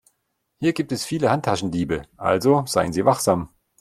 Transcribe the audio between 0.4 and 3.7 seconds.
Hier gibt es viele Handtaschendiebe, also seien Sie wachsam.